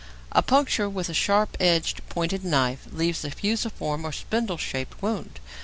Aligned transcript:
A 0.31 0.41
puncture 0.41 0.89
with 0.89 1.09
a 1.09 1.13
sharp 1.13 1.55
edged, 1.59 2.01
pointed 2.09 2.43
knife 2.43 2.87
leaves 2.91 3.23
a 3.23 3.29
fusiform 3.29 4.03
or 4.03 4.11
spindle 4.11 4.57
shaped 4.57 4.99
wound. 5.03 5.39